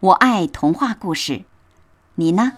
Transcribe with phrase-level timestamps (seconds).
[0.00, 1.44] 我爱童话故事，
[2.14, 2.52] 你呢？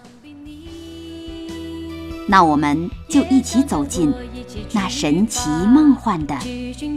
[2.29, 4.13] 那我们就一起走进
[4.71, 6.39] 那神奇梦幻的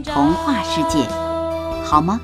[0.05, 1.05] 童话世界，
[1.83, 2.21] 好吗？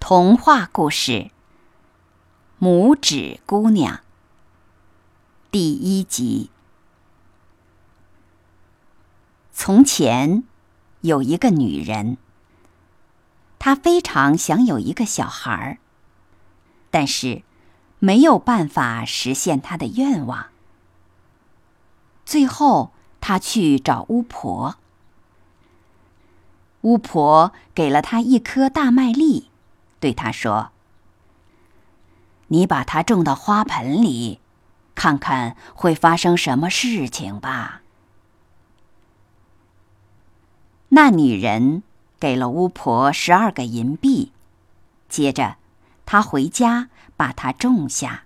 [0.00, 1.12] 童话故事
[2.58, 3.96] 《拇指姑娘》
[5.50, 6.48] 第一集。
[9.52, 10.42] 从前。
[11.04, 12.16] 有一个女人，
[13.58, 15.76] 她非常想有一个小孩儿，
[16.90, 17.42] 但是
[17.98, 20.46] 没有办法实现她的愿望。
[22.24, 24.76] 最后，她去找巫婆，
[26.80, 29.50] 巫婆给了她一颗大麦粒，
[30.00, 30.70] 对她说
[32.48, 34.40] ：“你把它种到花盆里，
[34.94, 37.82] 看看会发生什么事情吧。”
[40.96, 41.82] 那女人
[42.20, 44.30] 给了巫婆十二个银币，
[45.08, 45.56] 接着，
[46.06, 48.22] 她回家把它种下，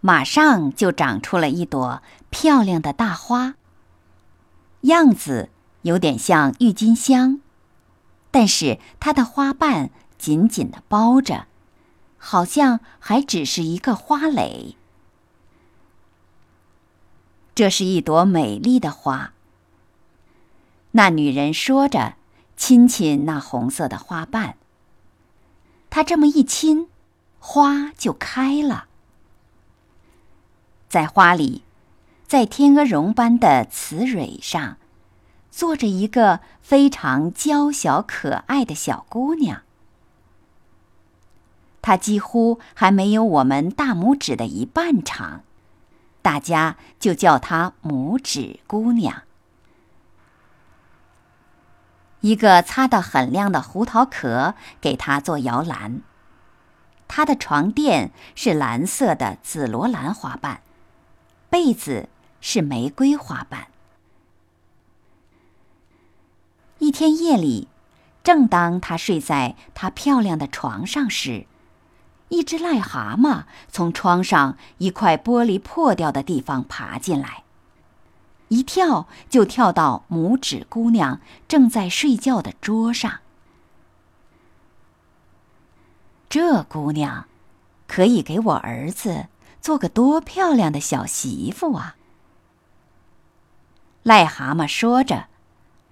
[0.00, 3.56] 马上就长出了一朵漂亮的大花。
[4.80, 5.50] 样子
[5.82, 7.42] 有点像郁金香，
[8.30, 11.44] 但是它的花瓣紧紧的包着，
[12.16, 14.74] 好像还只是一个花蕾。
[17.54, 19.34] 这是一朵美丽的花。
[20.96, 22.14] 那女人说着，
[22.56, 24.56] 亲亲那红色的花瓣。
[25.90, 26.88] 她这么一亲，
[27.40, 28.86] 花就开了。
[30.88, 31.64] 在花里，
[32.28, 34.76] 在天鹅绒般的雌蕊上，
[35.50, 39.62] 坐着一个非常娇小可爱的小姑娘。
[41.82, 45.42] 她几乎还没有我们大拇指的一半长，
[46.22, 49.22] 大家就叫她拇指姑娘。
[52.24, 56.00] 一个擦得很亮的胡桃壳给他做摇篮，
[57.06, 60.62] 他的床垫是蓝色的紫罗兰花瓣，
[61.50, 62.08] 被子
[62.40, 63.66] 是玫瑰花瓣。
[66.78, 67.68] 一天夜里，
[68.22, 71.44] 正当他睡在他漂亮的床上时，
[72.30, 77.43] 一只癞蛤蟆从窗上一块玻璃破掉的地方爬进来。
[78.54, 83.18] 一跳就跳到拇指姑娘正在睡觉的桌上。
[86.28, 87.26] 这姑娘，
[87.88, 89.26] 可以给我儿子
[89.60, 91.96] 做个多漂亮的小媳妇啊！
[94.04, 95.26] 癞蛤蟆说着，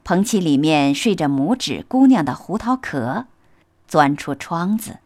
[0.05, 3.27] 捧起里面睡着拇指姑娘的胡桃壳，
[3.89, 5.00] 钻出窗子，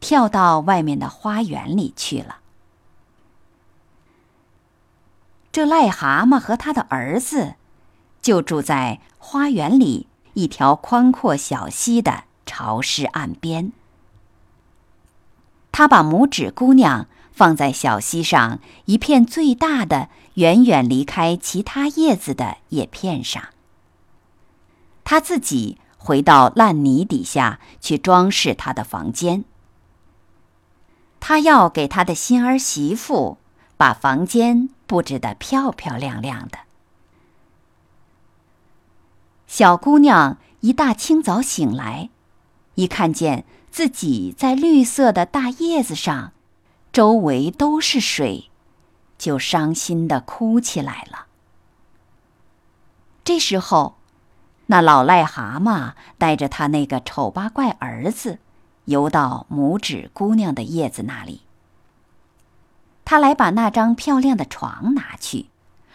[0.00, 2.38] 跳到外面的花园里去了。
[5.50, 7.54] 这癞蛤蟆和他的儿子，
[8.20, 13.72] 就住在花园里一条宽阔小溪的潮湿岸边。
[15.72, 23.42] 他把拇指姑娘放在小溪上一片最大的、远远离开其他叶子的叶片上。
[25.04, 29.44] 他自己回到烂泥底下去装饰他的房间。
[31.20, 33.38] 他要给他的新儿媳妇
[33.76, 34.68] 把房间。
[34.88, 36.58] 布置的漂漂亮亮的。
[39.46, 42.10] 小姑娘一大清早醒来，
[42.74, 46.32] 一看见自己在绿色的大叶子上，
[46.92, 48.50] 周围都是水，
[49.16, 51.26] 就伤心的哭起来了。
[53.22, 53.96] 这时候，
[54.66, 58.38] 那老癞蛤蟆带着他那个丑八怪儿子，
[58.86, 61.42] 游到拇指姑娘的叶子那里。
[63.10, 65.46] 他来把那张漂亮的床拿去，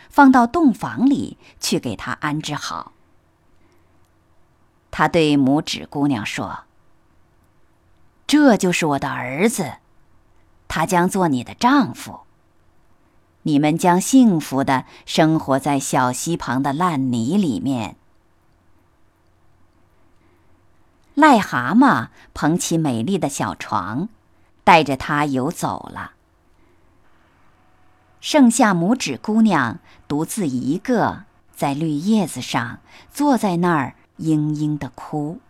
[0.10, 2.94] 放到洞房里去给他安置好。
[4.90, 6.62] 他对拇指姑娘说
[8.26, 9.74] ：“这就是我的儿子，
[10.68, 12.22] 他将做你的丈夫。
[13.44, 17.96] 你们将幸福的生活在小溪旁的烂泥里面。”
[21.14, 24.10] 癞蛤蟆捧起美丽的小床，
[24.64, 26.14] 带着他游走了。
[28.24, 32.80] 剩下拇指姑娘独自一个在绿叶子上
[33.12, 35.42] 坐在那儿，嘤嘤的哭。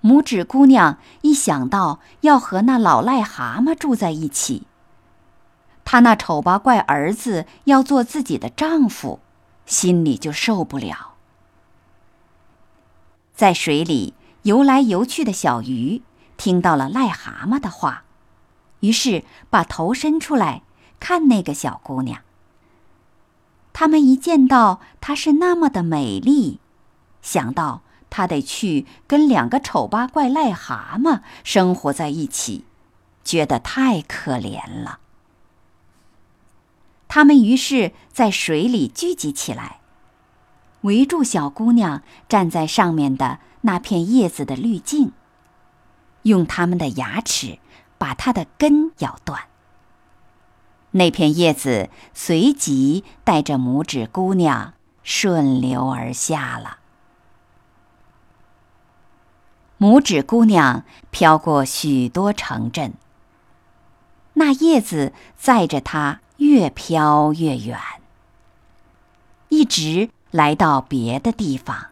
[0.00, 4.68] 拇指姑娘一想到要和那老癞蛤蟆住在一起，
[5.84, 9.18] 她那丑八怪儿子要做自己的丈夫，
[9.66, 11.14] 心里就受不了。
[13.34, 16.02] 在水里游来游去的小鱼
[16.36, 18.04] 听到了癞蛤蟆的话，
[18.80, 20.62] 于是把头伸出来
[20.98, 22.22] 看那个小姑娘。
[23.72, 26.58] 他们一见到她是那么的美丽，
[27.22, 27.82] 想到。
[28.12, 32.64] 她得去跟两个丑八怪癞蛤蟆生活在一起，
[33.22, 34.98] 觉得太可怜了。
[37.06, 39.78] 他们于是，在水里聚集起来，
[40.80, 45.12] 围住小姑娘站在上面的那片叶子的滤镜，
[46.22, 47.60] 用他们的牙齿
[48.00, 49.42] 把它的根咬断。
[50.92, 56.78] 那片叶子随即带着拇指姑娘顺流而下了。
[59.78, 62.94] 拇指姑娘飘过许多城镇，
[64.32, 67.78] 那叶子载着她越飘越远，
[69.50, 71.88] 一直来到别的地方。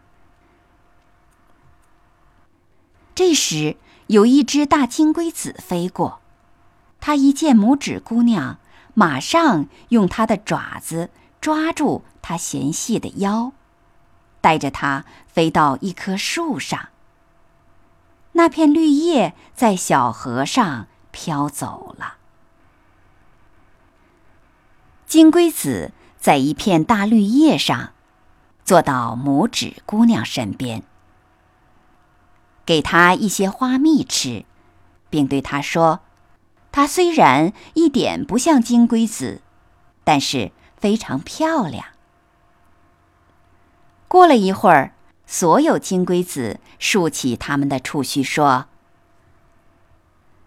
[3.14, 3.76] 这时，
[4.08, 6.20] 有一只大金龟子飞过，
[6.99, 8.58] 它一见拇指姑娘，
[8.94, 11.10] 马上用它的爪子
[11.43, 13.52] 抓住她纤细的腰，
[14.40, 16.88] 带着它飞到一棵树上。
[18.32, 22.14] 那片绿叶在小河上飘走了。
[25.06, 27.93] 金龟子在一片大绿叶上，
[28.64, 30.82] 坐到拇指姑娘身边，
[32.69, 34.44] 给他一些花蜜吃，
[35.09, 36.00] 并对他说
[36.70, 39.41] ：“她虽然一点不像金龟子，
[40.05, 41.87] 但是非常漂亮。”
[44.06, 44.93] 过了一会儿。
[45.31, 48.67] 所有金龟子竖起它们的触须，说：“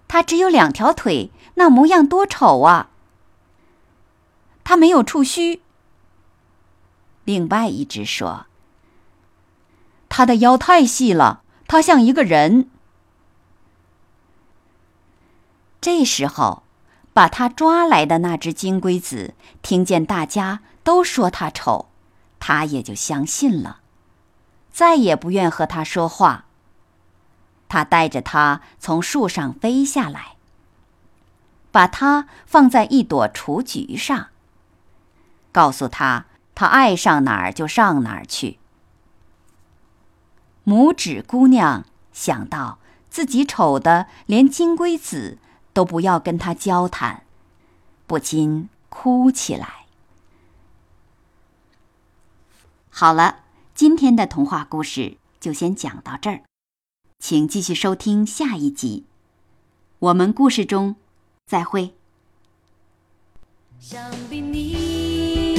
[0.08, 2.90] 它只有两条腿，那模样多丑啊！”
[4.64, 5.62] 它没有触须。
[7.26, 8.46] 另外一只说
[10.10, 11.41] ：“它的腰太细了，
[11.72, 12.70] 他像一个人。”
[15.80, 16.64] 这时候，
[17.14, 21.88] 把他抓来的那只金龟子听见大家都说它丑，
[22.42, 23.80] 他也就相信了。
[24.70, 26.44] 再也不愿和他说话。
[27.70, 30.36] 他带着他从树上飞下来，
[31.72, 34.28] 把它放在一朵雏菊上，
[35.54, 38.60] 告诉他他爱上哪儿就上哪儿去。
[40.66, 42.80] 拇指姑娘想到
[43.10, 45.38] 自己丑的连金龟子
[45.74, 47.24] 都不要跟他交谈，
[48.08, 49.86] 不禁哭起来。
[52.90, 53.40] 好了。
[53.74, 56.44] 今天的童话故事就先讲到这儿，
[57.18, 59.06] 请继续收听下一集。
[59.98, 60.98] 我们故事中
[61.48, 61.96] 再会。
[63.80, 64.00] 想
[64.30, 65.56] 必你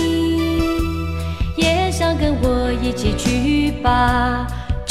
[1.56, 4.46] 也想跟我一起去吧，